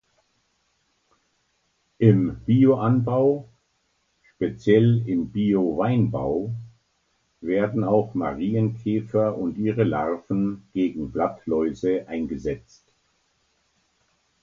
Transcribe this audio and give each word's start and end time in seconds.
Im 1.99 2.39
Bio-Anbau, 2.47 3.47
speziell 4.23 5.07
im 5.07 5.29
Bio-Weinbau, 5.31 6.55
werden 7.41 7.83
auch 7.83 8.15
Marienkäfer 8.15 9.37
und 9.37 9.59
ihre 9.59 9.83
Larven 9.83 10.67
gegen 10.73 11.11
Blattläuse 11.11 12.07
eingesetzt. 12.07 12.91